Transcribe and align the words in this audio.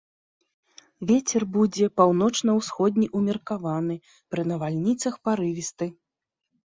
Вецер 1.09 1.43
будзе 1.57 1.85
паўночна-ўсходні 2.01 3.07
ўмеркаваны, 3.21 3.95
пры 4.33 4.41
навальніцах 4.53 5.13
парывісты. 5.29 5.85